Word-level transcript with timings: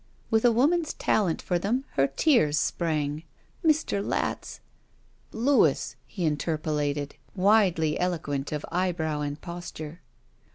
With 0.31 0.43
a 0.45 0.51
woman's 0.51 0.93
talent 0.95 1.43
for 1.43 1.59
them, 1.59 1.85
her 1.91 2.07
tears 2.07 2.57
sprang. 2.57 3.21
•'Mr. 3.63 4.03
Latz— 4.03 4.59
•'Louis," 5.31 5.95
he 6.07 6.25
interpolated, 6.25 7.13
widely 7.35 7.99
eloquent 7.99 8.51
of 8.51 8.65
eyebrow 8.71 9.21
and 9.21 9.39
posture. 9.39 10.01